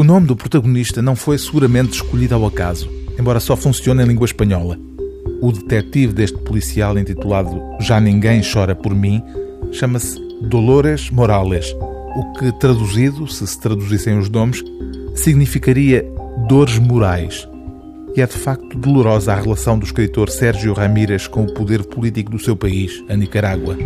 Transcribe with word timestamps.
O 0.00 0.02
nome 0.02 0.26
do 0.26 0.34
protagonista 0.34 1.02
não 1.02 1.14
foi 1.14 1.36
seguramente 1.36 1.92
escolhido 1.92 2.34
ao 2.34 2.46
acaso, 2.46 2.88
embora 3.18 3.38
só 3.38 3.54
funcione 3.54 4.02
em 4.02 4.06
língua 4.06 4.24
espanhola. 4.24 4.78
O 5.42 5.52
detetive 5.52 6.14
deste 6.14 6.38
policial 6.38 6.98
intitulado 6.98 7.60
Já 7.80 8.00
Ninguém 8.00 8.40
Chora 8.40 8.74
por 8.74 8.94
Mim 8.94 9.22
chama-se 9.72 10.18
Dolores 10.40 11.10
Morales, 11.10 11.76
o 12.16 12.32
que 12.32 12.50
traduzido, 12.58 13.28
se 13.28 13.46
se 13.46 13.60
traduzissem 13.60 14.18
os 14.18 14.30
nomes, 14.30 14.64
significaria 15.14 16.02
Dores 16.48 16.78
Morais. 16.78 17.46
E 18.16 18.22
é 18.22 18.26
de 18.26 18.38
facto 18.38 18.78
dolorosa 18.78 19.34
a 19.34 19.36
relação 19.38 19.78
do 19.78 19.84
escritor 19.84 20.30
Sérgio 20.30 20.72
Ramírez 20.72 21.26
com 21.26 21.42
o 21.42 21.52
poder 21.52 21.84
político 21.84 22.30
do 22.30 22.38
seu 22.38 22.56
país, 22.56 23.04
a 23.06 23.14
Nicarágua. 23.14 23.76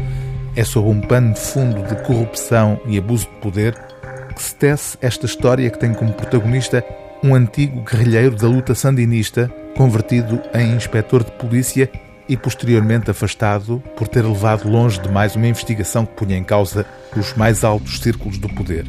É 0.55 0.63
sob 0.63 0.89
um 0.89 1.01
pano 1.01 1.35
de 1.35 1.41
fundo 1.41 1.83
de 1.89 2.01
corrupção 2.05 2.81
e 2.87 2.99
abuso 2.99 3.27
de 3.27 3.41
poder 3.41 3.94
que 4.35 4.43
se 4.43 4.55
tece 4.55 4.99
esta 5.01 5.27
história 5.27 5.71
que 5.71 5.79
tem 5.79 5.95
como 5.95 6.13
protagonista 6.13 6.85
um 7.23 7.35
antigo 7.35 7.83
guerrilheiro 7.83 8.37
da 8.37 8.47
luta 8.47 8.75
sandinista, 8.75 9.51
convertido 9.77 10.41
em 10.55 10.75
inspetor 10.75 11.25
de 11.25 11.33
polícia 11.33 11.91
e 12.29 12.37
posteriormente 12.37 13.11
afastado 13.11 13.83
por 13.97 14.09
ter 14.09 14.23
levado 14.23 14.69
longe 14.69 15.01
demais 15.01 15.37
uma 15.37 15.47
investigação 15.47 16.05
que 16.05 16.15
punha 16.15 16.37
em 16.37 16.45
causa 16.45 16.87
os 17.17 17.35
mais 17.35 17.65
altos 17.65 18.01
círculos 18.01 18.39
do 18.39 18.49
poder. 18.49 18.87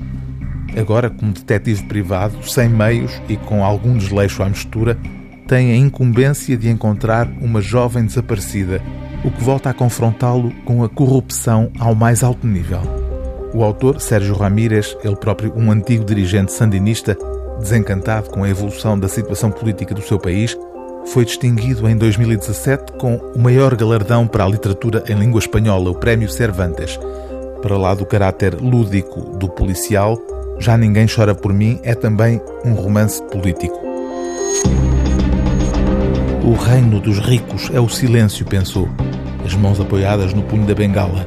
Agora, 0.78 1.10
como 1.10 1.32
detetive 1.32 1.84
privado, 1.84 2.48
sem 2.50 2.68
meios 2.68 3.22
e 3.30 3.38
com 3.38 3.64
algum 3.64 3.98
desleixo 3.98 4.44
à 4.44 4.50
mistura, 4.50 4.98
tem 5.48 5.72
a 5.72 5.78
incumbência 5.78 6.58
de 6.58 6.70
encontrar 6.70 7.28
uma 7.40 7.62
jovem 7.62 8.06
desaparecida, 8.06 8.82
o 9.24 9.32
que 9.32 9.44
volta 9.44 9.70
a 9.70 9.74
confrontá-lo 9.74 10.52
com 10.66 10.84
a 10.84 10.90
corrupção 10.90 11.72
ao 11.80 11.96
mais 11.96 12.24
alto 12.24 12.46
nível. 12.46 12.82
O 13.56 13.64
autor, 13.64 14.02
Sérgio 14.02 14.36
Ramírez, 14.36 14.98
ele 15.02 15.16
próprio 15.16 15.54
um 15.56 15.72
antigo 15.72 16.04
dirigente 16.04 16.52
sandinista, 16.52 17.18
desencantado 17.58 18.30
com 18.30 18.44
a 18.44 18.50
evolução 18.50 19.00
da 19.00 19.08
situação 19.08 19.50
política 19.50 19.96
do 19.96 20.02
seu 20.02 20.20
país, 20.20 20.58
foi 21.06 21.24
distinguido 21.24 21.88
em 21.88 21.96
2017 21.96 22.92
com 23.00 23.16
o 23.16 23.40
maior 23.40 23.74
galardão 23.74 24.28
para 24.28 24.44
a 24.44 24.50
literatura 24.50 25.06
em 25.08 25.16
língua 25.16 25.40
espanhola, 25.40 25.90
o 25.90 25.96
Prémio 25.96 26.30
Cervantes. 26.30 27.00
Para 27.62 27.78
lá 27.78 27.96
do 27.96 28.06
caráter 28.06 28.56
lúdico 28.56 29.22
do 29.38 29.48
policial, 29.48 30.20
Já 30.60 30.78
Ninguém 30.78 31.08
Chora 31.08 31.34
por 31.34 31.54
Mim 31.54 31.80
é 31.82 31.96
também 31.96 32.42
um 32.66 32.74
romance 32.74 33.24
político. 33.24 33.80
O 36.44 36.56
reino 36.56 37.00
dos 37.00 37.20
ricos 37.20 37.70
é 37.74 37.80
o 37.80 37.88
silêncio, 37.88 38.46
pensou, 38.46 38.90
as 39.46 39.54
mãos 39.56 39.80
apoiadas 39.80 40.34
no 40.34 40.44
punho 40.44 40.66
da 40.66 40.76
bengala. 40.76 41.26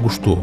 Gostou 0.00 0.42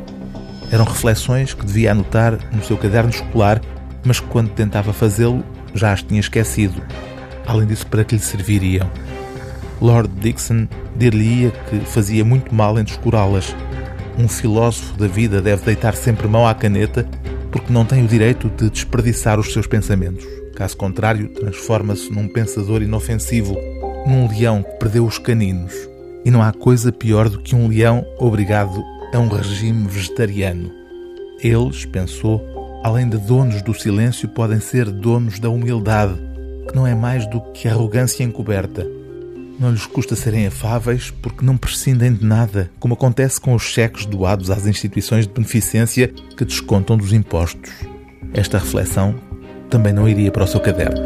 eram 0.72 0.86
reflexões 0.86 1.54
que 1.54 1.66
devia 1.66 1.92
anotar 1.92 2.38
no 2.52 2.64
seu 2.64 2.78
caderno 2.78 3.10
escolar, 3.10 3.62
mas 4.04 4.20
que 4.20 4.28
quando 4.28 4.50
tentava 4.50 4.94
fazê-lo 4.94 5.44
já 5.74 5.92
as 5.92 6.04
tinha 6.04 6.20
esquecido. 6.20 6.82
Além 7.46 7.68
disso, 7.68 7.88
para 7.88 8.04
que 8.04 8.16
lhe 8.16 8.22
serviriam? 8.22 8.90
Lord 9.82 10.10
Dixon 10.20 10.68
dir-lhe-ia 10.96 11.52
que 11.52 11.80
fazia 11.80 12.24
muito 12.24 12.54
mal 12.54 12.78
em 12.78 12.84
descurá-las. 12.84 13.56
Um 14.18 14.28
filósofo 14.28 14.98
da 14.98 15.08
vida 15.08 15.42
deve 15.42 15.64
deitar 15.64 15.96
sempre 15.96 16.28
mão 16.28 16.46
à 16.46 16.54
caneta 16.54 17.08
porque 17.52 17.72
não 17.72 17.86
tem 17.86 18.04
o 18.04 18.08
direito 18.08 18.50
de 18.50 18.70
desperdiçar 18.70 19.40
os 19.40 19.52
seus 19.52 19.66
pensamentos. 19.66 20.26
Caso 20.56 20.76
contrário, 20.76 21.30
transforma-se 21.30 22.12
num 22.12 22.28
pensador 22.28 22.82
inofensivo, 22.82 23.58
num 24.06 24.28
leão 24.28 24.62
que 24.62 24.78
perdeu 24.78 25.06
os 25.06 25.18
caninos. 25.18 25.74
E 26.26 26.30
não 26.30 26.42
há 26.42 26.52
coisa 26.52 26.92
pior 26.92 27.30
do 27.30 27.42
que 27.42 27.56
um 27.56 27.68
leão 27.68 28.06
obrigado 28.20 28.84
é 29.12 29.18
um 29.18 29.28
regime 29.28 29.88
vegetariano. 29.88 30.72
Eles, 31.42 31.86
pensou, 31.86 32.82
além 32.84 33.10
de 33.10 33.18
donos 33.18 33.62
do 33.62 33.74
silêncio, 33.74 34.28
podem 34.30 34.60
ser 34.60 34.86
donos 34.86 35.40
da 35.40 35.50
humildade, 35.50 36.14
que 36.68 36.76
não 36.76 36.86
é 36.86 36.94
mais 36.94 37.26
do 37.28 37.42
que 37.52 37.68
arrogância 37.68 38.24
encoberta. 38.24 38.86
Não 39.60 39.72
lhes 39.72 39.86
custa 39.86 40.16
serem 40.16 40.48
afáveis 40.48 41.12
porque 41.12 41.44
não 41.44 41.58
prescindem 41.58 42.14
de 42.14 42.24
nada, 42.24 42.72
como 42.80 42.94
acontece 42.94 43.42
com 43.42 43.54
os 43.54 43.64
cheques 43.64 44.06
doados 44.06 44.50
às 44.50 44.66
instituições 44.68 45.28
de 45.28 45.34
beneficência 45.34 46.08
que 46.38 46.46
descontam 46.46 46.96
dos 46.96 47.12
impostos. 47.12 47.72
Esta 48.34 48.58
reflexão 48.58 49.16
também 49.70 49.92
não 49.92 50.08
iria 50.08 50.32
para 50.32 50.44
o 50.44 50.48
seu 50.48 50.60
caderno. 50.60 51.02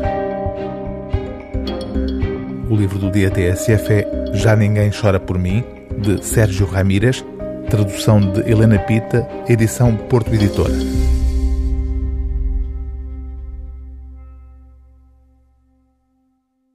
O 2.70 2.76
livro 2.76 3.00
do 3.00 3.12
dia 3.12 3.30
TSF 3.30 3.94
é 3.94 4.32
Já 4.34 4.56
Ninguém 4.56 4.92
Chora 4.92 5.20
por 5.20 5.38
Mim, 5.38 5.64
de 5.98 6.24
Sérgio 6.26 6.66
Ramírez, 6.66 7.24
tradução 7.74 8.20
de 8.22 8.42
Helena 8.42 8.78
Pita, 8.78 9.28
edição 9.50 9.98
Porto 9.98 10.32
Editora. 10.32 11.13